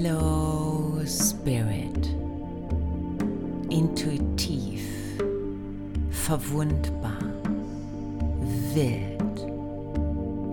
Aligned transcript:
Hello 0.00 1.02
Spirit. 1.06 2.06
Intuitiv, 3.68 4.80
verwundbar, 6.10 7.18
wild, 8.74 9.46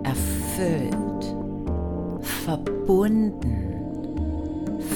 erfüllt, 0.03 1.35
verbunden, 2.23 3.69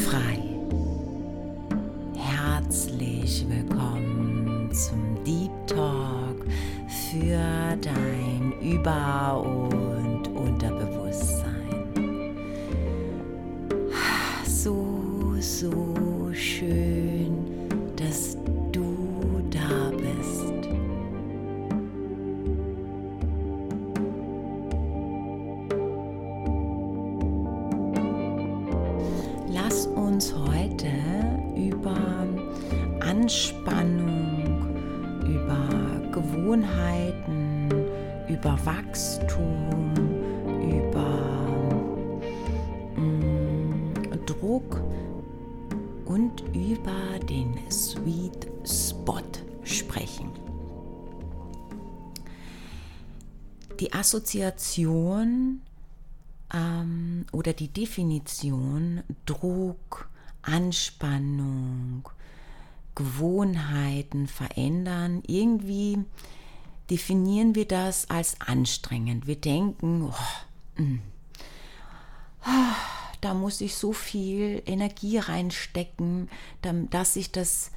frei. 0.04 0.39
Herzlich 2.16 3.45
willkommen 3.47 4.71
zum 4.73 5.23
Deep 5.23 5.51
Talk 5.68 6.43
für 6.87 7.78
dein 7.84 8.54
Über- 8.64 9.89
Spot 48.66 49.23
sprechen. 49.64 50.32
Die 53.80 53.94
Assoziation 53.94 55.62
ähm, 56.54 57.26
oder 57.31 57.54
die 57.54 57.70
Definition 57.70 59.04
Druck, 59.26 60.09
Anspannung, 60.42 62.09
Gewohnheiten 62.96 64.28
verändern, 64.28 65.24
irgendwie 65.26 66.00
definieren 66.90 67.56
wir 67.56 67.66
das 67.66 68.09
als 68.09 68.42
anstrengend. 68.42 69.28
Wir 69.28 69.38
denken, 69.38 70.12
oh, 70.12 70.81
mm, 70.81 71.00
ah, 72.44 72.76
da 73.22 73.34
muss 73.34 73.62
ich 73.62 73.76
so 73.76 73.94
viel 73.94 74.62
Energie 74.66 75.18
reinstecken, 75.18 76.30
dass 76.90 77.16
ich 77.16 77.31
das 77.31 77.72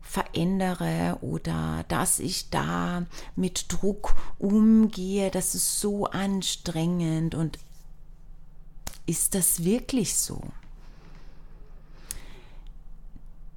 verändere 0.00 1.18
oder 1.20 1.84
dass 1.88 2.18
ich 2.18 2.50
da 2.50 3.06
mit 3.36 3.66
Druck 3.68 4.16
umgehe. 4.38 5.30
Das 5.30 5.54
ist 5.54 5.80
so 5.80 6.06
anstrengend 6.06 7.34
und 7.34 7.58
ist 9.06 9.34
das 9.34 9.64
wirklich 9.64 10.16
so? 10.16 10.42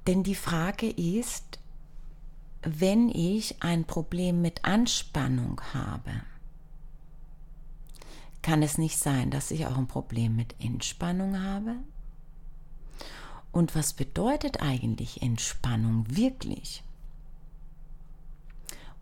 Denn 0.06 0.22
die 0.22 0.34
Frage 0.34 0.90
ist, 0.90 1.58
wenn 2.62 3.08
ich 3.08 3.62
ein 3.62 3.84
Problem 3.84 4.42
mit 4.42 4.64
Anspannung 4.64 5.60
habe, 5.72 6.22
kann 8.42 8.62
es 8.62 8.78
nicht 8.78 8.98
sein, 8.98 9.30
dass 9.30 9.50
ich 9.50 9.66
auch 9.66 9.78
ein 9.78 9.88
Problem 9.88 10.36
mit 10.36 10.54
Entspannung 10.60 11.40
habe? 11.40 11.76
Und 13.54 13.76
was 13.76 13.92
bedeutet 13.92 14.62
eigentlich 14.62 15.22
Entspannung 15.22 16.06
wirklich? 16.08 16.82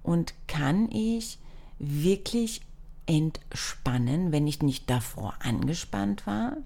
Und 0.02 0.34
kann 0.46 0.90
ich 0.90 1.38
wirklich 1.78 2.60
entspannen, 3.06 4.30
wenn 4.30 4.46
ich 4.46 4.60
nicht 4.60 4.90
davor 4.90 5.36
angespannt 5.40 6.26
war? 6.26 6.58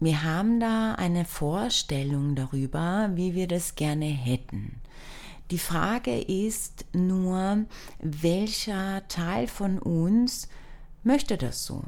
Wir 0.00 0.22
haben 0.22 0.58
da 0.58 0.94
eine 0.94 1.26
Vorstellung 1.26 2.34
darüber, 2.34 3.10
wie 3.12 3.34
wir 3.34 3.46
das 3.46 3.74
gerne 3.74 4.06
hätten. 4.06 4.80
Die 5.50 5.58
Frage 5.58 6.18
ist 6.18 6.86
nur, 6.94 7.66
welcher 7.98 9.06
Teil 9.08 9.48
von 9.48 9.78
uns 9.78 10.48
möchte 11.04 11.36
das 11.36 11.66
so? 11.66 11.84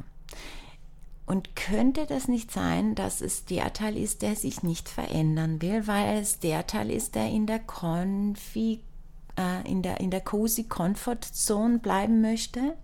Und 1.28 1.54
könnte 1.54 2.06
das 2.06 2.26
nicht 2.26 2.50
sein, 2.50 2.94
dass 2.94 3.20
es 3.20 3.44
der 3.44 3.74
Teil 3.74 3.98
ist, 3.98 4.22
der 4.22 4.34
sich 4.34 4.62
nicht 4.62 4.88
verändern 4.88 5.60
will, 5.60 5.86
weil 5.86 6.16
es 6.16 6.38
der 6.38 6.66
Teil 6.66 6.90
ist, 6.90 7.16
der 7.16 7.28
in 7.28 7.46
der 7.46 7.58
Konfi, 7.58 8.80
äh, 9.38 9.70
in 9.70 9.82
der, 9.82 10.00
in 10.00 10.10
der 10.10 10.22
cozy 10.22 10.64
Comfort 10.64 11.20
Zone 11.30 11.80
bleiben 11.80 12.22
möchte? 12.22 12.74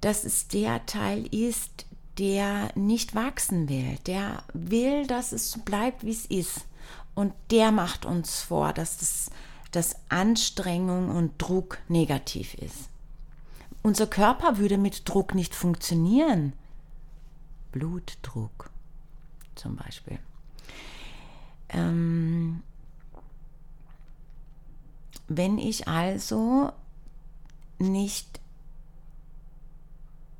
Dass 0.00 0.24
es 0.24 0.48
der 0.48 0.84
Teil 0.86 1.32
ist, 1.32 1.86
der 2.18 2.72
nicht 2.74 3.14
wachsen 3.14 3.68
will, 3.68 3.98
der 4.04 4.42
will, 4.52 5.06
dass 5.06 5.30
es 5.30 5.60
bleibt, 5.64 6.04
wie 6.04 6.10
es 6.10 6.26
ist. 6.26 6.66
Und 7.14 7.32
der 7.52 7.70
macht 7.70 8.04
uns 8.04 8.42
vor, 8.42 8.72
dass, 8.72 8.98
das, 8.98 9.30
dass 9.70 9.94
Anstrengung 10.08 11.08
und 11.10 11.40
Druck 11.40 11.78
negativ 11.86 12.54
ist. 12.54 12.88
Unser 13.82 14.06
Körper 14.06 14.58
würde 14.58 14.78
mit 14.78 15.08
Druck 15.08 15.34
nicht 15.34 15.54
funktionieren. 15.54 16.52
Blutdruck 17.72 18.70
zum 19.54 19.76
Beispiel. 19.76 20.18
Ähm, 21.68 22.62
wenn 25.28 25.58
ich 25.58 25.86
also 25.86 26.72
nicht, 27.78 28.40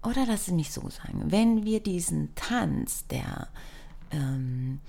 oder 0.03 0.25
lass 0.27 0.49
es 0.49 0.55
mich 0.55 0.73
so 0.73 0.89
sagen, 0.89 1.31
wenn 1.31 1.65
wir 1.65 1.81
diesen 1.81 2.35
Tanz 2.35 3.07
der 3.07 3.49
ähm, 4.11 4.81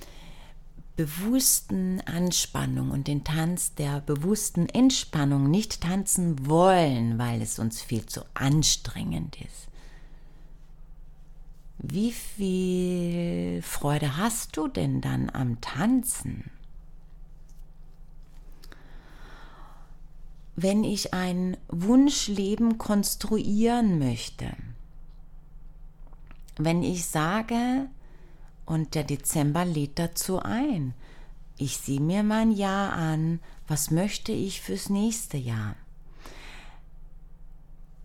bewussten 1.00 2.02
Anspannung 2.02 2.92
und 2.92 3.08
den 3.08 3.24
Tanz 3.24 3.74
der 3.74 4.02
bewussten 4.02 4.68
Entspannung 4.68 5.50
nicht 5.50 5.80
tanzen 5.80 6.46
wollen, 6.46 7.18
weil 7.18 7.42
es 7.42 7.58
uns 7.58 7.82
viel 7.82 8.06
zu 8.06 8.26
anstrengend 8.34 9.38
ist. 9.40 9.70
Wie 11.78 12.12
viel 12.12 13.62
Freude 13.62 14.18
hast 14.18 14.58
du 14.58 14.68
denn 14.68 15.00
dann 15.00 15.30
am 15.30 15.62
Tanzen? 15.62 16.52
Wenn 20.58 20.84
ich 20.84 21.14
ein 21.14 21.56
Wunschleben 21.70 22.78
konstruieren 22.78 24.00
möchte, 24.00 24.52
wenn 26.58 26.84
ich 26.84 27.06
sage, 27.06 27.88
und 28.70 28.94
der 28.94 29.04
Dezember 29.04 29.66
lädt 29.66 29.98
dazu 29.98 30.40
ein. 30.40 30.94
Ich 31.58 31.78
sehe 31.78 32.00
mir 32.00 32.22
mein 32.22 32.52
Jahr 32.52 32.94
an, 32.94 33.40
was 33.68 33.90
möchte 33.90 34.32
ich 34.32 34.62
fürs 34.62 34.90
nächste 34.90 35.38
Jahr? 35.38 35.76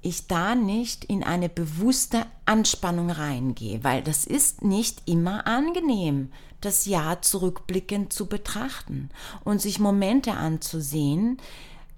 Ich 0.01 0.27
da 0.27 0.55
nicht 0.55 1.05
in 1.05 1.23
eine 1.23 1.51
bewusste 1.51 2.27
Anspannung 2.47 3.11
reingehe, 3.11 3.85
weil 3.85 4.03
das 4.03 4.25
ist 4.25 4.65
nicht 4.65 5.03
immer 5.07 5.47
angenehm, 5.47 6.33
das 6.63 6.87
Jahr 6.87 7.21
zurückblickend 7.21 8.13
zu 8.13 8.27
betrachten 8.27 9.11
und 9.45 9.61
sich 9.61 9.79
Momente 9.79 10.33
anzusehen, 10.33 11.37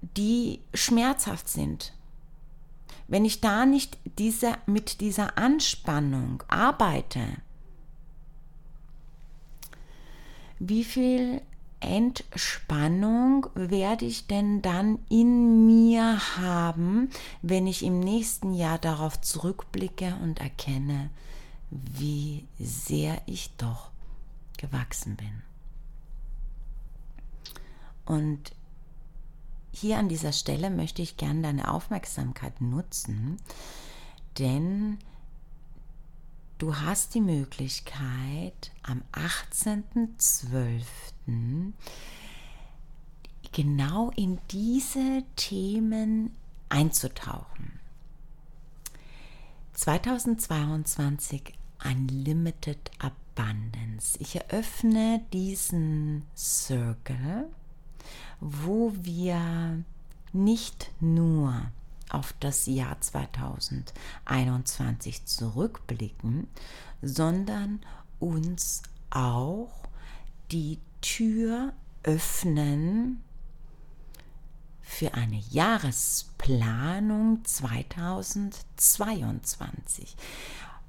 die 0.03 0.61
schmerzhaft 0.75 1.49
sind. 1.49 1.93
Wenn 3.07 3.25
ich 3.25 3.41
da 3.41 3.65
nicht 3.65 3.97
diese, 4.19 4.55
mit 4.67 5.01
dieser 5.01 5.39
Anspannung 5.39 6.43
arbeite, 6.49 7.23
wie 10.59 10.85
viel 10.85 11.43
Entspannung 11.81 13.47
werde 13.55 14.07
ich 14.07 14.27
denn 14.27 14.63
dann 14.63 14.99
in 15.09 15.67
mir 15.67 16.19
haben, 16.39 17.11
wenn 17.43 17.67
ich 17.67 17.85
im 17.85 18.01
nächsten 18.01 18.55
Jahr 18.55 18.79
darauf 18.79 19.21
zurückblicke 19.21 20.17
und 20.23 20.41
erkenne, 20.41 21.11
wie 21.71 22.47
sehr 22.59 23.21
ich 23.27 23.55
doch 23.57 23.91
gewachsen 24.57 25.17
bin. 25.17 25.43
Und 28.07 28.53
hier 29.73 29.99
an 29.99 30.09
dieser 30.09 30.33
Stelle 30.33 30.71
möchte 30.71 31.03
ich 31.03 31.19
gerne 31.19 31.43
deine 31.43 31.71
Aufmerksamkeit 31.71 32.61
nutzen, 32.63 33.37
denn 34.39 34.99
Du 36.59 36.75
hast 36.75 37.15
die 37.15 37.21
Möglichkeit, 37.21 38.73
am 38.83 39.03
18.12. 39.13 40.85
genau 43.53 44.11
in 44.17 44.39
diese 44.51 45.23
Themen 45.37 46.35
einzutauchen. 46.71 47.79
2022 49.75 51.53
Unlimited 51.85 52.91
Abundance. 53.01 54.19
Ich 54.19 54.37
eröffne 54.37 55.21
diesen 55.35 56.23
Circle, 56.35 57.51
wo 58.41 58.95
wir 59.03 59.85
nicht 60.33 60.91
nur 61.01 61.71
auf 62.11 62.35
das 62.41 62.67
Jahr 62.67 63.01
2021 63.01 65.25
zurückblicken, 65.25 66.49
sondern 67.03 67.81
uns 68.19 68.83
auch 69.11 69.71
die 70.51 70.81
Tür 71.01 71.73
öffnen 72.03 73.23
für 74.81 75.15
eine 75.15 75.39
Jahresplanung 75.51 77.45
2022 77.45 80.17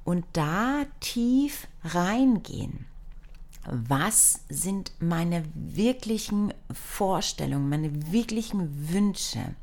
und 0.04 0.26
da 0.34 0.86
tief 1.00 1.68
reingehen. 1.84 2.88
Was 3.66 4.42
sind 4.48 4.94
meine 5.00 5.44
wirklichen 5.54 6.54
Vorstellungen, 6.72 7.68
meine 7.68 8.14
wirklichen 8.14 8.90
Wünsche? 8.90 9.56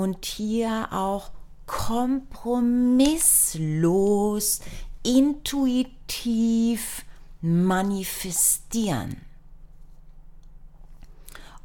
Und 0.00 0.24
hier 0.24 0.88
auch 0.92 1.30
kompromisslos, 1.66 4.60
intuitiv 5.02 7.04
manifestieren 7.42 9.20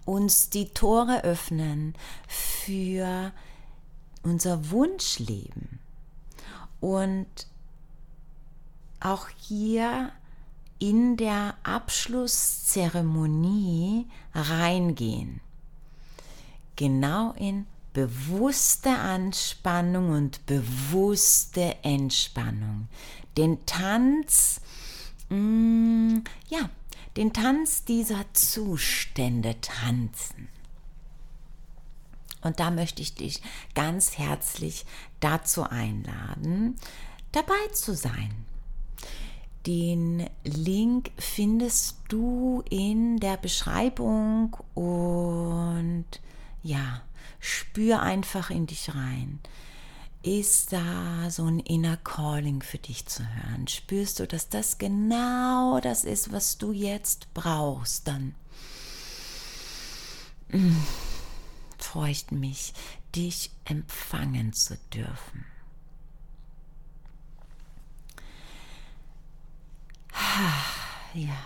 uns 0.04 0.50
die 0.50 0.74
Tore 0.74 1.24
öffnen 1.24 1.94
für 2.28 3.32
unser 4.22 4.70
Wunschleben 4.70 5.80
und 6.82 7.48
auch 9.00 9.30
hier 9.30 10.12
in 10.78 11.16
der 11.16 11.56
Abschlusszeremonie 11.64 14.08
reingehen. 14.34 15.40
Genau 16.76 17.32
in 17.38 17.66
bewusste 17.96 18.90
Anspannung 18.90 20.10
und 20.10 20.46
bewusste 20.46 21.78
Entspannung. 21.82 22.90
Den 23.38 23.66
Tanz, 23.66 24.60
mm, 25.30 26.18
ja, 26.50 26.70
den 27.16 27.32
Tanz 27.32 27.86
dieser 27.86 28.26
Zustände 28.34 29.56
tanzen. 29.62 30.50
Und 32.42 32.60
da 32.60 32.70
möchte 32.70 33.02
ich 33.02 33.16
dich 33.16 33.42
ganz 33.76 34.18
herzlich 34.18 34.86
dazu 35.22 35.64
einladen, 35.64 36.76
dabei 37.32 37.68
zu 37.72 37.96
sein. 37.96 38.46
Den 39.66 40.30
Link 40.44 41.12
findest 41.18 41.98
du 42.10 42.62
in 42.70 43.18
der 43.22 43.38
Beschreibung 43.38 44.54
und 44.74 46.06
ja, 46.62 47.02
spür 47.46 48.02
einfach 48.02 48.50
in 48.50 48.68
dich 48.68 48.94
rein 48.94 49.40
ist 50.26 50.74
da 50.74 51.30
so 51.30 51.46
ein 51.46 51.60
inner 51.60 51.98
Calling 51.98 52.64
für 52.64 52.80
dich 52.80 53.06
zu 53.06 53.24
hören? 53.24 53.68
Spürst 53.68 54.20
du, 54.20 54.26
dass 54.26 54.50
das 54.50 54.80
genau 54.80 55.80
das 55.80 56.04
ist, 56.04 56.32
was 56.32 56.58
du 56.58 56.72
jetzt 56.72 57.32
brauchst? 57.36 58.08
Dann 58.08 58.34
mm, 60.50 60.82
freue 61.78 62.10
ich 62.10 62.32
mich, 62.32 62.74
dich 63.16 63.52
empfangen 63.66 64.54
zu 64.54 64.78
dürfen. 64.94 65.46
Ja, 71.14 71.38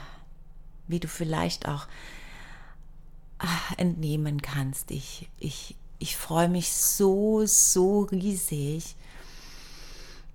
wie 0.88 1.00
du 1.00 1.08
vielleicht 1.08 1.68
auch 1.68 1.88
ah, 3.38 3.74
entnehmen 3.78 4.42
kannst, 4.42 4.90
ich, 4.90 5.30
ich 5.38 5.76
ich 6.00 6.16
freue 6.16 6.50
mich 6.50 6.72
so, 6.72 7.46
so 7.46 8.04
riesig 8.04 8.96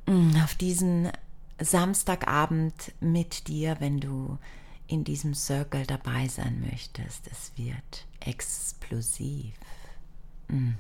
mm, 0.07 0.37
auf 0.45 0.55
diesen 0.55 1.11
Samstagabend 1.59 2.93
mit 3.01 3.49
dir, 3.49 3.77
wenn 3.81 3.99
du 4.01 4.39
in 4.87 5.05
diesem 5.05 5.35
Circle 5.35 5.87
dabei 5.87 6.29
sein 6.29 6.61
möchtest. 6.61 7.27
Es 7.29 7.53
wird 7.57 8.07
explosiv. 8.21 9.55
Mm, 10.49 10.73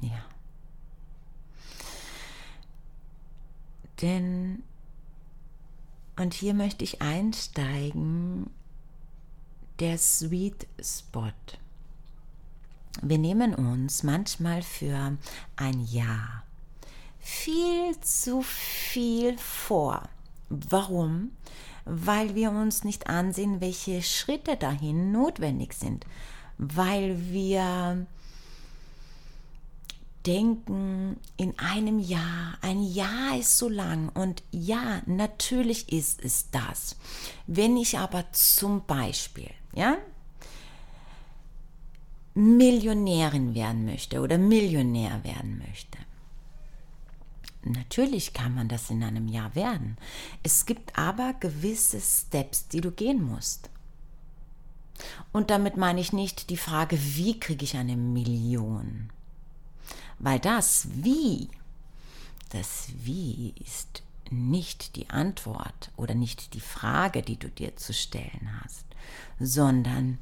ja. 0.00 0.24
Denn, 4.02 4.62
und 6.16 6.34
hier 6.34 6.54
möchte 6.54 6.84
ich 6.84 7.00
einsteigen, 7.02 8.50
der 9.78 9.98
Sweet 9.98 10.66
Spot. 10.80 11.32
Wir 13.02 13.18
nehmen 13.18 13.54
uns 13.54 14.02
manchmal 14.02 14.62
für 14.62 15.16
ein 15.56 15.84
Jahr 15.84 16.42
viel 17.20 18.00
zu 18.00 18.42
viel 18.42 19.36
vor. 19.36 20.08
Warum? 20.48 21.32
Weil 21.84 22.34
wir 22.34 22.50
uns 22.50 22.84
nicht 22.84 23.08
ansehen, 23.08 23.60
welche 23.60 24.02
Schritte 24.02 24.56
dahin 24.56 25.12
notwendig 25.12 25.74
sind. 25.74 26.06
Weil 26.56 27.30
wir 27.30 28.06
denken, 30.26 31.18
in 31.36 31.58
einem 31.58 31.98
Jahr, 31.98 32.58
ein 32.60 32.82
Jahr 32.82 33.38
ist 33.38 33.58
so 33.58 33.68
lang 33.68 34.08
und 34.10 34.42
ja, 34.50 35.02
natürlich 35.06 35.92
ist 35.92 36.24
es 36.24 36.50
das. 36.50 36.96
Wenn 37.46 37.76
ich 37.76 37.98
aber 37.98 38.24
zum 38.32 38.84
Beispiel, 38.84 39.50
ja, 39.74 39.96
Millionärin 42.38 43.56
werden 43.56 43.84
möchte 43.84 44.20
oder 44.20 44.38
Millionär 44.38 45.24
werden 45.24 45.58
möchte. 45.58 45.98
Natürlich 47.64 48.32
kann 48.32 48.54
man 48.54 48.68
das 48.68 48.90
in 48.90 49.02
einem 49.02 49.26
Jahr 49.26 49.56
werden. 49.56 49.96
Es 50.44 50.64
gibt 50.64 50.96
aber 50.96 51.34
gewisse 51.40 52.00
Steps, 52.00 52.68
die 52.68 52.80
du 52.80 52.92
gehen 52.92 53.22
musst. 53.22 53.70
Und 55.32 55.50
damit 55.50 55.76
meine 55.76 56.00
ich 56.00 56.12
nicht 56.12 56.50
die 56.50 56.56
Frage, 56.56 56.96
wie 57.00 57.40
kriege 57.40 57.64
ich 57.64 57.76
eine 57.76 57.96
Million? 57.96 59.10
Weil 60.20 60.38
das 60.38 60.86
Wie, 60.92 61.48
das 62.50 62.88
Wie 63.02 63.52
ist 63.58 64.02
nicht 64.30 64.94
die 64.94 65.10
Antwort 65.10 65.90
oder 65.96 66.14
nicht 66.14 66.54
die 66.54 66.60
Frage, 66.60 67.22
die 67.22 67.36
du 67.36 67.48
dir 67.48 67.76
zu 67.76 67.92
stellen 67.92 68.60
hast, 68.62 68.86
sondern 69.40 70.18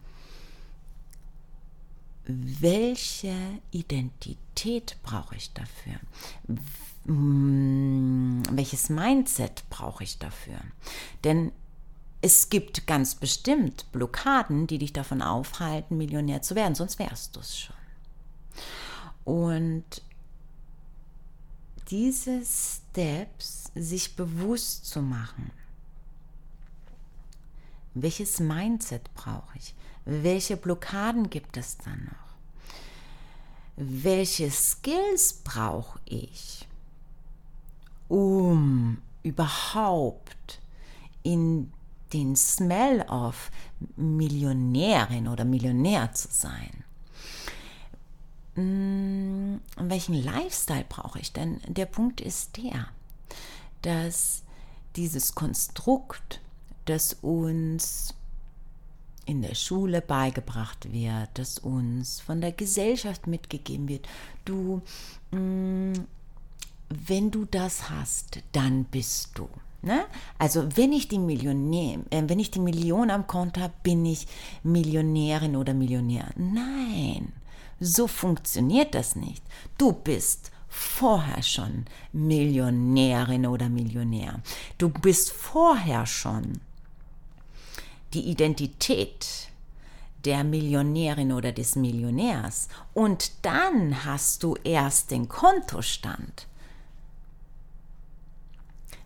welche 2.26 3.35
Identität 3.71 4.97
brauche 5.02 5.37
ich 5.37 5.52
dafür? 5.52 5.95
Welches 7.04 8.88
Mindset 8.88 9.64
brauche 9.71 10.02
ich 10.02 10.18
dafür? 10.18 10.59
Denn 11.23 11.52
es 12.21 12.49
gibt 12.49 12.87
ganz 12.87 13.14
bestimmt 13.14 13.90
Blockaden, 13.92 14.66
die 14.66 14.78
dich 14.78 14.92
davon 14.92 15.23
aufhalten, 15.23 15.97
Millionär 15.97 16.42
zu 16.42 16.56
werden, 16.56 16.75
sonst 16.75 16.99
wärst 16.99 17.37
du 17.37 17.40
es 17.40 17.59
schon. 17.59 17.76
Und 19.25 20.02
diese 21.90 22.42
Steps 22.45 23.71
sich 23.76 24.16
bewusst 24.16 24.87
zu 24.87 25.02
machen, 25.02 25.52
welches 27.95 28.40
Mindset 28.40 29.12
brauche 29.14 29.56
ich? 29.56 29.75
Welche 30.06 30.56
Blockaden 30.56 31.30
gibt 31.30 31.56
es 31.56 31.78
dann 31.78 32.04
noch? 32.04 32.36
Welche 33.75 34.50
Skills 34.52 35.32
brauche 35.42 35.98
ich, 36.04 36.68
um 38.06 38.98
überhaupt 39.25 40.60
in 41.25 41.72
den 42.12 42.36
Smell 42.36 43.02
of 43.08 43.50
Millionärin 43.96 45.26
oder 45.26 45.44
Millionär 45.44 46.12
zu 46.12 46.28
sein? 46.30 46.84
Hm, 48.54 49.60
welchen 49.76 50.14
Lifestyle 50.14 50.86
brauche 50.88 51.18
ich? 51.18 51.32
Denn 51.32 51.60
der 51.66 51.86
Punkt 51.86 52.20
ist 52.20 52.56
der, 52.58 52.86
dass 53.82 54.44
dieses 54.94 55.34
Konstrukt, 55.34 56.40
das 56.84 57.14
uns 57.22 58.14
in 59.26 59.42
der 59.42 59.54
Schule 59.54 60.00
beigebracht 60.00 60.92
wird, 60.92 61.28
das 61.35 61.59
uns 61.59 62.21
von 62.21 62.40
der 62.40 62.52
Gesellschaft 62.52 63.26
mitgegeben 63.26 63.88
wird. 63.88 64.06
Du, 64.45 64.80
mm, 65.33 65.92
wenn 66.88 67.30
du 67.30 67.45
das 67.45 67.90
hast, 67.90 68.38
dann 68.52 68.85
bist 68.85 69.33
du. 69.35 69.49
Ne? 69.83 70.04
Also 70.38 70.76
wenn 70.76 70.92
ich 70.92 71.09
die 71.09 71.18
Millionär, 71.18 71.99
äh, 72.11 72.23
wenn 72.26 72.38
ich 72.38 72.50
die 72.50 72.61
Million 72.61 73.11
am 73.11 73.26
Konto 73.26 73.61
habe, 73.61 73.75
bin 73.83 74.04
ich 74.06 74.26
Millionärin 74.62 75.56
oder 75.56 75.75
Millionär. 75.75 76.30
Nein, 76.37 77.33
so 77.78 78.06
funktioniert 78.06 78.95
das 78.95 79.16
nicht. 79.16 79.42
Du 79.76 79.92
bist 79.92 80.50
vorher 80.68 81.42
schon 81.42 81.87
Millionärin 82.12 83.47
oder 83.47 83.68
Millionär. 83.68 84.40
Du 84.78 84.88
bist 84.88 85.33
vorher 85.33 86.06
schon 86.06 86.61
die 88.14 88.22
Identität 88.22 89.48
der 90.25 90.44
Millionärin 90.44 91.32
oder 91.32 91.52
des 91.52 91.76
Millionärs 91.76 92.68
und 92.94 93.32
dann 93.42 94.04
hast 94.04 94.42
du 94.42 94.56
erst 94.64 95.10
den 95.10 95.28
Kontostand. 95.28 96.46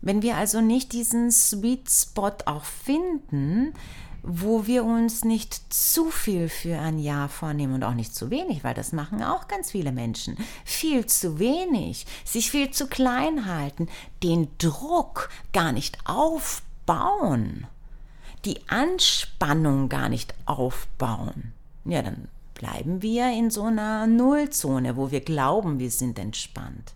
Wenn 0.00 0.22
wir 0.22 0.36
also 0.36 0.62
nicht 0.62 0.92
diesen 0.92 1.30
Sweet 1.30 1.90
Spot 1.90 2.32
auch 2.46 2.64
finden, 2.64 3.74
wo 4.22 4.66
wir 4.66 4.84
uns 4.84 5.24
nicht 5.24 5.72
zu 5.72 6.10
viel 6.10 6.48
für 6.48 6.78
ein 6.78 6.98
Jahr 6.98 7.28
vornehmen 7.28 7.74
und 7.74 7.84
auch 7.84 7.94
nicht 7.94 8.14
zu 8.14 8.30
wenig, 8.30 8.64
weil 8.64 8.74
das 8.74 8.92
machen 8.92 9.22
auch 9.22 9.48
ganz 9.48 9.70
viele 9.70 9.92
Menschen. 9.92 10.36
Viel 10.64 11.06
zu 11.06 11.38
wenig, 11.38 12.06
sich 12.24 12.50
viel 12.50 12.70
zu 12.70 12.86
klein 12.86 13.46
halten, 13.46 13.88
den 14.22 14.48
Druck 14.58 15.30
gar 15.52 15.72
nicht 15.72 15.98
aufbauen, 16.04 17.66
die 18.44 18.68
Anspannung 18.68 19.88
gar 19.88 20.08
nicht 20.08 20.34
aufbauen. 20.46 21.52
Ja, 21.84 22.02
dann 22.02 22.28
bleiben 22.54 23.02
wir 23.02 23.30
in 23.32 23.50
so 23.50 23.64
einer 23.64 24.06
Nullzone, 24.06 24.96
wo 24.96 25.10
wir 25.10 25.20
glauben, 25.20 25.78
wir 25.78 25.90
sind 25.90 26.18
entspannt. 26.18 26.94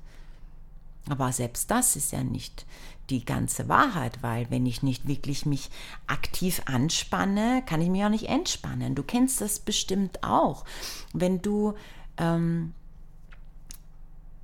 Aber 1.09 1.33
selbst 1.33 1.71
das 1.71 1.97
ist 1.97 2.13
ja 2.13 2.23
nicht 2.23 2.67
die 3.11 3.25
ganze 3.25 3.69
Wahrheit, 3.69 4.23
weil 4.23 4.51
wenn 4.51 4.65
ich 4.65 4.83
nicht 4.83 5.07
wirklich 5.07 5.45
mich 5.45 5.71
aktiv 6.07 6.63
anspanne, 6.65 7.63
kann 7.67 7.83
ich 7.83 7.89
mich 7.89 8.05
auch 8.05 8.11
nicht 8.11 8.29
entspannen. 8.29 8.95
Du 8.95 9.03
kennst 9.03 9.41
das 9.41 9.59
bestimmt 9.59 10.23
auch. 10.23 10.65
Wenn 11.13 11.43
du 11.43 11.75
ähm, 12.17 12.73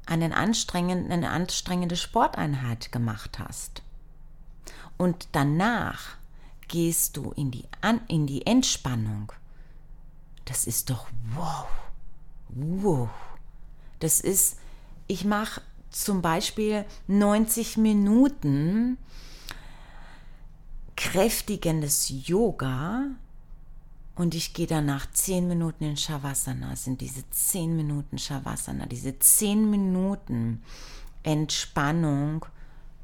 einen 0.06 0.32
anstrengenden, 0.32 1.10
eine 1.10 1.30
anstrengende 1.30 1.96
Sporteinheit 1.96 2.92
gemacht 2.92 3.38
hast 3.38 3.82
und 4.98 5.28
danach 5.32 6.19
gehst 6.70 7.16
du 7.16 7.32
in 7.32 7.50
die, 7.50 7.64
An 7.80 8.00
in 8.08 8.26
die 8.26 8.46
Entspannung, 8.46 9.32
das 10.44 10.66
ist 10.66 10.88
doch 10.88 11.08
wow, 11.34 11.66
wow. 12.48 13.08
Das 13.98 14.20
ist, 14.20 14.56
ich 15.08 15.24
mache 15.24 15.60
zum 15.90 16.22
Beispiel 16.22 16.86
90 17.08 17.76
Minuten 17.76 18.96
kräftigendes 20.96 22.12
Yoga 22.26 23.06
und 24.14 24.34
ich 24.34 24.54
gehe 24.54 24.66
danach 24.66 25.10
10 25.10 25.48
Minuten 25.48 25.84
in 25.84 25.96
Shavasana, 25.96 26.70
das 26.70 26.84
sind 26.84 27.00
diese 27.00 27.28
10 27.28 27.76
Minuten 27.76 28.16
Shavasana, 28.16 28.86
diese 28.86 29.18
10 29.18 29.68
Minuten 29.68 30.62
Entspannung. 31.22 32.46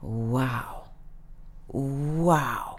Wow. 0.01 0.89
Wow. 1.69 2.76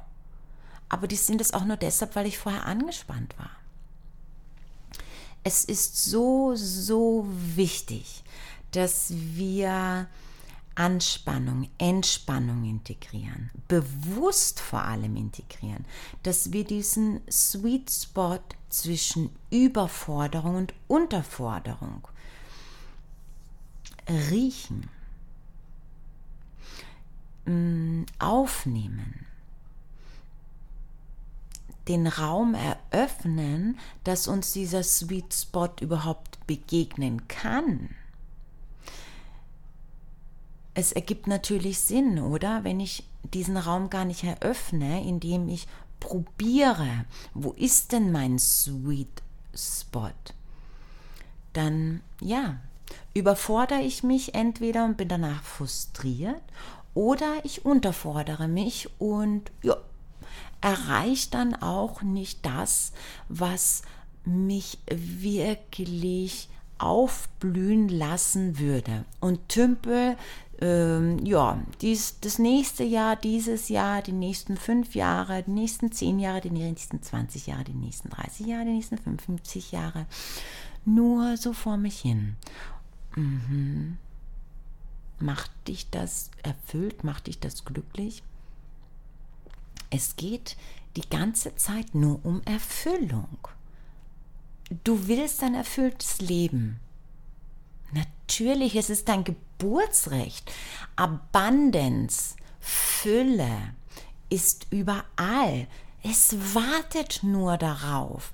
Aber 0.89 1.08
die 1.08 1.15
sind 1.15 1.41
es 1.41 1.53
auch 1.53 1.65
nur 1.65 1.77
deshalb, 1.77 2.15
weil 2.15 2.27
ich 2.27 2.38
vorher 2.38 2.65
angespannt 2.65 3.38
war. 3.38 3.51
Es 5.44 5.63
ist 5.65 6.03
so, 6.06 6.56
so 6.56 7.25
wichtig, 7.29 8.24
dass 8.72 9.12
wir 9.12 10.08
Anspannung, 10.77 11.70
Entspannung 11.79 12.63
integrieren, 12.63 13.50
bewusst 13.67 14.60
vor 14.60 14.84
allem 14.84 15.15
integrieren, 15.15 15.86
dass 16.22 16.51
wir 16.51 16.63
diesen 16.65 17.22
Sweet 17.32 17.89
Spot 17.89 18.39
zwischen 18.70 19.32
Überforderung 19.50 20.56
und 20.56 20.74
Unterforderung 20.88 22.08
riechen, 24.08 24.88
mm, 27.46 28.03
aufnehmen, 28.20 29.26
den 31.88 32.08
Raum 32.08 32.56
eröffnen, 32.56 33.79
dass 34.03 34.27
uns 34.27 34.53
dieser 34.53 34.84
Sweet 34.84 35.34
Spot 35.34 35.72
überhaupt 35.82 36.46
begegnen 36.48 37.27
kann 37.27 37.89
es 40.77 40.91
ergibt 40.91 41.25
natürlich 41.25 41.79
Sinn, 41.79 42.20
oder? 42.20 42.63
Wenn 42.63 42.79
ich 42.79 43.03
diesen 43.34 43.58
Raum 43.58 43.89
gar 43.89 44.06
nicht 44.06 44.24
eröffne, 44.24 45.03
indem 45.03 45.50
ich 45.50 45.67
probiere, 46.00 47.06
wo 47.34 47.51
ist 47.53 47.94
denn 47.94 48.12
mein 48.12 48.38
Sweet 48.38 49.24
Spot? 49.56 50.12
Dann, 51.53 52.01
ja, 52.22 52.58
überfordere 53.15 53.82
ich 53.82 54.03
mich 54.03 54.36
entweder 54.36 54.86
und 54.86 54.98
bin 54.98 55.08
danach 55.08 55.41
frustriert 55.41 56.44
oder 56.94 57.34
ich 57.44 57.65
unterfordere 57.65 58.48
mich 58.48 58.88
und 59.00 59.51
ja, 59.63 59.77
erreiche 60.62 61.30
dann 61.32 61.56
auch 61.56 62.02
nicht 62.02 62.46
das, 62.46 62.92
was 63.30 63.82
mich 64.26 64.80
wirklich 64.90 66.50
aufblühen 66.78 67.90
lassen 67.90 68.60
würde. 68.60 69.06
Und 69.20 69.50
Tümpel 69.50 70.16
ähm, 70.60 71.24
ja, 71.24 71.62
dies, 71.82 72.20
das 72.20 72.40
nächste 72.40 72.84
Jahr, 72.84 73.16
dieses 73.16 73.70
Jahr, 73.70 74.02
die 74.02 74.12
nächsten 74.12 74.58
fünf 74.58 74.96
Jahre, 74.96 75.44
die 75.44 75.52
nächsten 75.52 75.92
zehn 75.92 76.20
Jahre, 76.20 76.42
die 76.42 76.50
nächsten 76.50 77.02
20 77.02 77.48
Jahre, 77.48 77.66
die 77.66 77.74
nächsten 77.74 78.10
30 78.10 78.48
Jahre, 78.48 78.66
die 78.66 78.72
nächsten 78.72 78.98
55 78.98 79.72
Jahre, 79.72 80.08
nur 80.84 81.38
so 81.38 81.54
vor 81.54 81.78
mich 81.78 82.00
hin. 82.00 82.38
Mhm. 83.16 83.98
Macht 85.20 85.52
dich 85.68 85.90
das 85.92 86.32
erfüllt? 86.42 87.04
Macht 87.04 87.28
dich 87.28 87.40
das 87.40 87.64
glücklich? 87.66 88.24
Es 89.89 90.15
geht 90.15 90.58
die 90.96 91.10
ganze 91.10 91.56
Zeit 91.56 91.96
nur 91.96 92.24
um 92.25 92.41
Erfüllung. 92.44 93.38
Du 94.84 95.08
willst 95.08 95.44
ein 95.44 95.56
erfülltes 95.56 96.20
Leben. 96.20 96.79
Natürlich, 97.94 98.75
es 98.75 98.89
ist 98.89 99.08
dein 99.08 99.24
Geburtsrecht. 99.24 100.51
Abundance, 100.96 102.36
Fülle 102.60 103.74
ist 104.29 104.67
überall. 104.72 105.67
Es 106.03 106.36
wartet 106.53 107.22
nur 107.24 107.58
darauf, 107.58 108.34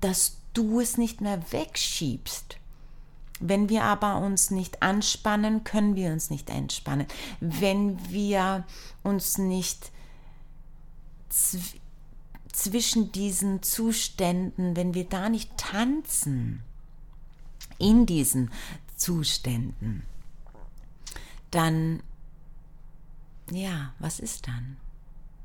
dass 0.00 0.36
du 0.52 0.80
es 0.80 0.98
nicht 0.98 1.20
mehr 1.20 1.40
wegschiebst. 1.52 2.56
Wenn 3.40 3.70
wir 3.70 3.84
aber 3.84 4.18
uns 4.18 4.50
nicht 4.50 4.82
anspannen, 4.82 5.64
können 5.64 5.96
wir 5.96 6.12
uns 6.12 6.28
nicht 6.28 6.50
entspannen. 6.50 7.06
Wenn 7.40 8.10
wir 8.10 8.64
uns 9.02 9.38
nicht 9.38 9.90
zwischen 12.52 13.12
diesen 13.12 13.62
Zuständen, 13.62 14.76
wenn 14.76 14.94
wir 14.94 15.04
da 15.04 15.28
nicht 15.28 15.56
tanzen, 15.56 16.62
in 17.78 18.06
diesen 18.06 18.50
Zuständen, 18.96 20.02
dann, 21.50 22.02
ja, 23.50 23.94
was 23.98 24.20
ist 24.20 24.46
dann? 24.46 24.76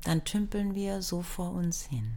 Dann 0.04 0.24
tümpeln 0.24 0.74
wir 0.74 1.02
so 1.02 1.22
vor 1.22 1.52
uns 1.52 1.82
hin. 1.82 2.12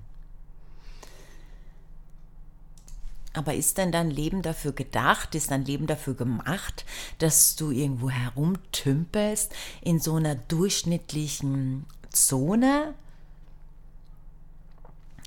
Aber 3.33 3.53
ist 3.53 3.77
denn 3.77 3.91
dein 3.91 4.09
Leben 4.09 4.41
dafür 4.41 4.73
gedacht, 4.73 5.35
ist 5.35 5.51
dein 5.51 5.63
Leben 5.63 5.87
dafür 5.87 6.15
gemacht, 6.15 6.83
dass 7.19 7.55
du 7.55 7.71
irgendwo 7.71 8.09
herumtümpelst 8.09 9.53
in 9.81 9.99
so 9.99 10.15
einer 10.15 10.35
durchschnittlichen 10.35 11.85
Zone? 12.09 12.95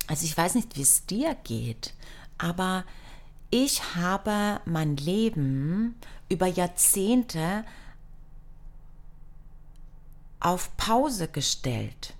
Also 0.07 0.25
ich 0.25 0.37
weiß 0.37 0.55
nicht, 0.55 0.75
wie 0.75 0.81
es 0.81 1.05
dir 1.05 1.35
geht, 1.43 1.93
aber 2.37 2.83
ich 3.49 3.95
habe 3.95 4.61
mein 4.65 4.97
Leben 4.97 5.95
über 6.27 6.47
Jahrzehnte 6.47 7.63
auf 10.39 10.75
Pause 10.75 11.27
gestellt, 11.27 12.15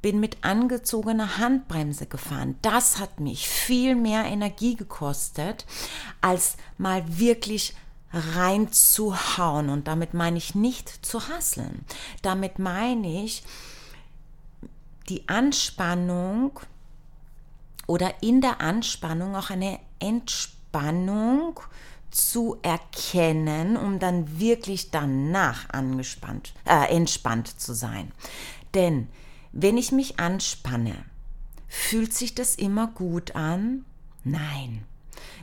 bin 0.00 0.20
mit 0.20 0.38
angezogener 0.42 1.38
Handbremse 1.38 2.06
gefahren. 2.06 2.56
Das 2.62 2.98
hat 2.98 3.20
mich 3.20 3.48
viel 3.48 3.94
mehr 3.94 4.24
Energie 4.24 4.76
gekostet, 4.76 5.66
als 6.20 6.56
mal 6.78 7.18
wirklich 7.18 7.74
reinzuhauen. 8.12 9.68
Und 9.68 9.88
damit 9.88 10.14
meine 10.14 10.38
ich 10.38 10.54
nicht 10.54 11.04
zu 11.04 11.28
hasseln. 11.28 11.84
Damit 12.22 12.58
meine 12.58 13.24
ich 13.24 13.42
die 15.08 15.28
Anspannung 15.28 16.60
oder 17.86 18.22
in 18.22 18.40
der 18.40 18.60
Anspannung 18.60 19.36
auch 19.36 19.50
eine 19.50 19.78
Entspannung 19.98 21.60
zu 22.10 22.56
erkennen, 22.62 23.76
um 23.76 23.98
dann 23.98 24.38
wirklich 24.38 24.90
danach 24.90 25.68
angespannt, 25.70 26.54
äh, 26.64 26.94
entspannt 26.94 27.60
zu 27.60 27.74
sein. 27.74 28.12
Denn 28.74 29.08
wenn 29.52 29.76
ich 29.76 29.92
mich 29.92 30.18
anspanne, 30.18 30.94
fühlt 31.68 32.14
sich 32.14 32.34
das 32.34 32.54
immer 32.54 32.88
gut 32.88 33.34
an? 33.36 33.84
Nein. 34.24 34.84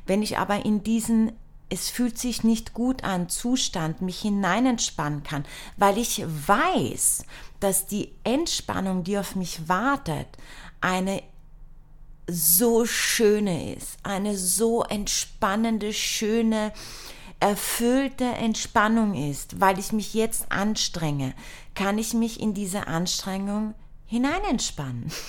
Wenn 0.05 0.21
ich 0.21 0.37
aber 0.37 0.65
in 0.65 0.83
diesen 0.83 1.31
es 1.73 1.89
fühlt 1.89 2.19
sich 2.19 2.43
nicht 2.43 2.73
gut 2.73 3.03
an, 3.03 3.29
Zustand 3.29 3.99
mich 3.99 4.19
hineinentspannen 4.19 5.23
kann, 5.23 5.43
weil 5.75 5.97
ich 5.97 6.23
weiß, 6.23 7.25
dass 7.59 7.87
die 7.87 8.11
Entspannung, 8.23 9.03
die 9.03 9.17
auf 9.17 9.35
mich 9.35 9.67
wartet, 9.67 10.27
eine 10.81 11.23
so 12.27 12.85
schöne 12.85 13.75
ist, 13.75 13.97
eine 14.03 14.37
so 14.37 14.83
entspannende, 14.83 15.93
schöne, 15.93 16.71
erfüllte 17.39 18.23
Entspannung 18.23 19.13
ist, 19.29 19.59
weil 19.59 19.77
ich 19.77 19.91
mich 19.91 20.13
jetzt 20.13 20.51
anstrenge, 20.51 21.33
kann 21.75 21.97
ich 21.97 22.13
mich 22.13 22.39
in 22.39 22.53
diese 22.53 22.87
Anstrengung 22.87 23.73
hineinentspannen. 24.05 25.11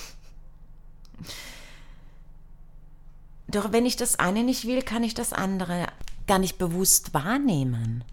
Doch 3.47 3.71
wenn 3.71 3.85
ich 3.85 3.95
das 3.97 4.17
eine 4.17 4.43
nicht 4.43 4.65
will, 4.65 4.81
kann 4.81 5.03
ich 5.03 5.13
das 5.13 5.33
andere 5.33 5.87
gar 6.27 6.39
nicht 6.39 6.57
bewusst 6.57 7.13
wahrnehmen. 7.13 8.03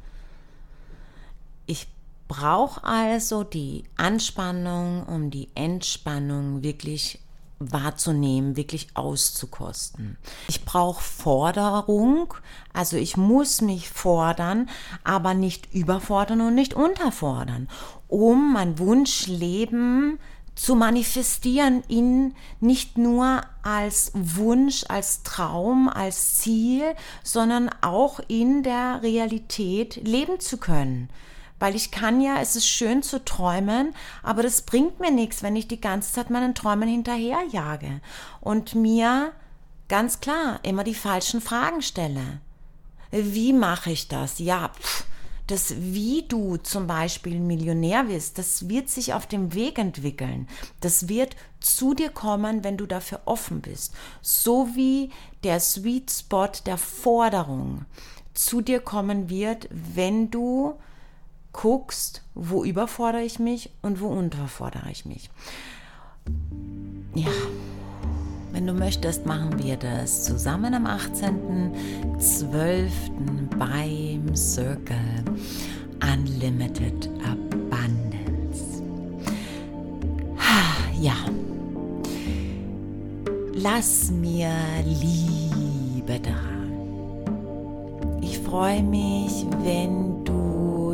Ich 1.66 1.86
brauche 2.28 2.82
also 2.84 3.44
die 3.44 3.84
Anspannung, 3.96 5.04
um 5.04 5.30
die 5.30 5.48
Entspannung 5.54 6.62
wirklich 6.62 7.20
wahrzunehmen, 7.70 8.56
wirklich 8.56 8.88
auszukosten. 8.94 10.16
Ich 10.48 10.64
brauche 10.64 11.02
Forderung, 11.02 12.34
also 12.72 12.96
ich 12.96 13.16
muss 13.16 13.60
mich 13.60 13.90
fordern, 13.90 14.68
aber 15.04 15.34
nicht 15.34 15.72
überfordern 15.74 16.40
und 16.40 16.54
nicht 16.54 16.74
unterfordern, 16.74 17.68
um 18.08 18.54
mein 18.54 18.78
Wunschleben 18.78 20.18
zu 20.54 20.74
manifestieren, 20.74 21.82
ihn 21.88 22.34
nicht 22.60 22.98
nur 22.98 23.42
als 23.62 24.12
Wunsch, 24.14 24.84
als 24.88 25.22
Traum, 25.22 25.88
als 25.88 26.38
Ziel, 26.38 26.94
sondern 27.22 27.70
auch 27.80 28.20
in 28.28 28.62
der 28.62 29.02
Realität 29.02 29.96
leben 30.06 30.40
zu 30.40 30.58
können. 30.58 31.08
Weil 31.62 31.76
ich 31.76 31.92
kann 31.92 32.20
ja, 32.20 32.40
es 32.40 32.56
ist 32.56 32.66
schön 32.66 33.04
zu 33.04 33.24
träumen, 33.24 33.94
aber 34.24 34.42
das 34.42 34.62
bringt 34.62 34.98
mir 34.98 35.12
nichts, 35.12 35.44
wenn 35.44 35.54
ich 35.54 35.68
die 35.68 35.80
ganze 35.80 36.12
Zeit 36.12 36.28
meinen 36.28 36.56
Träumen 36.56 36.88
hinterherjage 36.88 38.00
und 38.40 38.74
mir 38.74 39.30
ganz 39.86 40.18
klar 40.18 40.58
immer 40.64 40.82
die 40.82 40.96
falschen 40.96 41.40
Fragen 41.40 41.80
stelle. 41.80 42.40
Wie 43.12 43.52
mache 43.52 43.92
ich 43.92 44.08
das? 44.08 44.40
Ja, 44.40 44.70
pff, 44.70 45.04
das 45.46 45.76
wie 45.78 46.24
du 46.26 46.56
zum 46.56 46.88
Beispiel 46.88 47.38
Millionär 47.38 48.08
wirst, 48.08 48.38
das 48.38 48.68
wird 48.68 48.88
sich 48.88 49.14
auf 49.14 49.28
dem 49.28 49.54
Weg 49.54 49.78
entwickeln. 49.78 50.48
Das 50.80 51.08
wird 51.08 51.36
zu 51.60 51.94
dir 51.94 52.10
kommen, 52.10 52.64
wenn 52.64 52.76
du 52.76 52.86
dafür 52.86 53.20
offen 53.24 53.60
bist. 53.60 53.94
So 54.20 54.70
wie 54.74 55.12
der 55.44 55.60
Sweet 55.60 56.10
Spot 56.10 56.50
der 56.66 56.76
Forderung 56.76 57.84
zu 58.34 58.62
dir 58.62 58.80
kommen 58.80 59.30
wird, 59.30 59.68
wenn 59.70 60.28
du 60.32 60.74
guckst, 61.52 62.22
wo 62.34 62.64
überfordere 62.64 63.22
ich 63.22 63.38
mich 63.38 63.70
und 63.82 64.00
wo 64.00 64.08
unterfordere 64.08 64.90
ich 64.90 65.04
mich. 65.04 65.30
Ja, 67.14 67.30
wenn 68.52 68.66
du 68.66 68.72
möchtest, 68.72 69.26
machen 69.26 69.62
wir 69.62 69.76
das 69.76 70.24
zusammen 70.24 70.74
am 70.74 70.86
18.12. 70.86 72.88
beim 73.58 74.34
Circle 74.36 75.24
Unlimited 76.02 77.08
Abundance. 77.24 78.82
Ja, 81.00 81.14
lass 83.54 84.10
mir 84.10 84.50
Liebe 84.84 86.18
da. 86.20 86.40
Ich 88.20 88.38
freue 88.38 88.82
mich, 88.82 89.46
wenn 89.62 90.24
du 90.24 90.41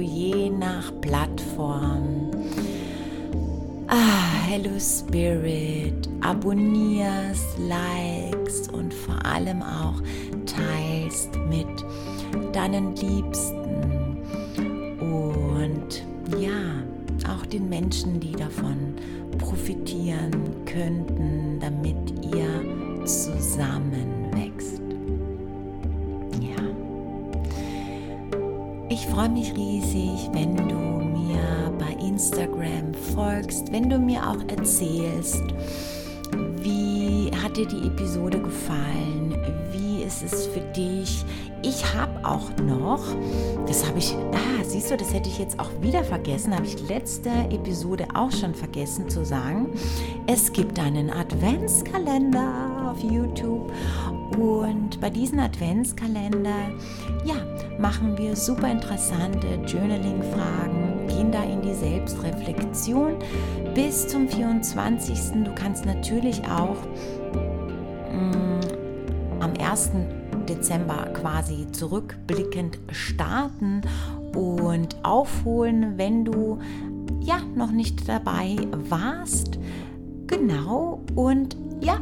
je 0.09 0.51
nach 0.51 0.92
Plattform. 1.01 2.31
Ah, 3.87 4.47
Hello 4.49 4.79
Spirit, 4.79 6.09
abonnierst, 6.21 7.59
likest 7.59 8.73
und 8.73 8.92
vor 8.92 9.25
allem 9.25 9.62
auch 9.62 10.01
teilst 10.47 11.31
mit 11.49 11.66
deinen 12.53 12.94
Liebsten 12.97 14.18
und 15.01 16.05
ja, 16.38 16.83
auch 17.33 17.47
den 17.47 17.68
Menschen, 17.68 18.21
die 18.21 18.33
davon 18.33 18.94
profitieren 19.38 20.33
könnten, 20.66 21.38
freue 29.18 29.31
mich 29.31 29.52
riesig, 29.57 30.31
wenn 30.31 30.54
du 30.54 30.76
mir 30.76 31.72
bei 31.76 31.92
Instagram 32.07 32.94
folgst, 33.16 33.72
wenn 33.72 33.90
du 33.90 33.98
mir 33.98 34.20
auch 34.22 34.38
erzählst, 34.46 35.42
wie 36.62 37.28
hat 37.42 37.57
dir 37.57 37.66
die 37.66 37.85
Episode 37.88 38.40
gefallen, 38.40 39.35
wie 39.72 40.04
ist 40.04 40.22
es 40.22 40.46
für 40.46 40.61
dich. 40.61 41.24
Ich 41.62 41.85
habe 41.96 42.24
auch 42.24 42.48
noch, 42.62 43.02
das 43.66 43.85
habe 43.88 43.98
ich, 43.98 44.14
ah, 44.14 44.62
siehst 44.64 44.92
du, 44.92 44.96
das 44.96 45.12
hätte 45.12 45.28
ich 45.28 45.40
jetzt 45.40 45.59
auch 45.59 45.70
wieder 45.81 46.04
vergessen, 46.04 46.54
habe 46.54 46.66
ich 46.66 46.88
letzte 46.88 47.31
Episode 47.50 48.07
auch 48.14 48.31
schon 48.31 48.54
vergessen 48.54 49.09
zu 49.09 49.24
sagen. 49.24 49.70
Es 50.28 50.52
gibt 50.52 50.78
einen 50.78 51.11
Adventskalender 51.11 52.92
auf 52.92 53.02
YouTube 53.02 53.72
und 54.38 55.00
bei 55.00 55.11
diesem 55.11 55.40
Adventskalender, 55.40 56.70
ja, 57.24 57.35
machen 57.79 58.19
wir 58.19 58.35
super 58.35 58.71
interessante 58.71 59.47
Journaling-Fragen, 59.67 61.07
gehen 61.07 61.31
da 61.31 61.43
in 61.45 61.62
die 61.62 61.75
Selbstreflexion 61.75 63.17
bis 63.75 64.09
zum 64.09 64.29
24. 64.29 65.45
Du 65.45 65.55
kannst 65.55 65.87
natürlich 65.87 66.43
auch 66.49 66.77
mh, 68.12 68.37
mm, 68.37 68.61
am 69.41 69.53
1. 69.59 69.93
Dezember 70.49 71.07
quasi 71.14 71.67
zurückblickend 71.73 72.79
starten 72.91 73.83
und 74.35 74.97
aufholen, 75.05 75.97
wenn 75.97 76.25
du 76.25 76.59
ja 77.21 77.38
noch 77.55 77.71
nicht 77.71 78.09
dabei 78.09 78.57
warst. 78.73 79.59
Genau 80.27 81.03
und 81.14 81.57
ja, 81.81 82.01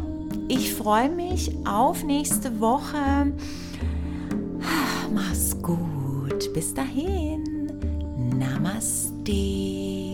ich 0.48 0.72
freue 0.72 1.10
mich 1.10 1.54
auf 1.66 2.02
nächste 2.04 2.60
Woche. 2.60 3.32
Mach's 5.16 5.56
gut. 5.62 6.52
Bis 6.52 6.74
dahin. 6.74 7.42
Namaste. 8.38 10.05